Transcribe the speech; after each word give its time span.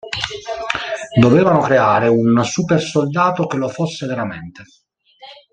Dovevano 1.19 1.61
creare 1.61 2.07
un 2.07 2.43
supersoldato 2.43 3.45
che 3.45 3.57
lo 3.57 3.67
fosse 3.69 4.07
veramente. 4.07 4.63